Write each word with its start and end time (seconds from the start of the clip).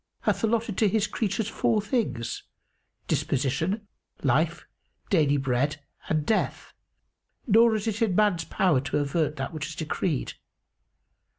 hath 0.21 0.43
allotted 0.43 0.79
to 0.79 0.87
His 0.89 1.05
creatures 1.05 1.47
four 1.47 1.79
things, 1.79 2.41
disposition, 3.07 3.87
life, 4.23 4.65
daily 5.11 5.37
bread 5.37 5.79
and 6.09 6.25
death; 6.25 6.73
nor 7.45 7.75
is 7.75 7.85
it 7.85 8.01
in 8.01 8.15
man's 8.15 8.45
power 8.45 8.81
to 8.81 8.97
avert 8.97 9.35
that 9.35 9.53
which 9.53 9.67
is 9.67 9.75
decreed. 9.75 10.33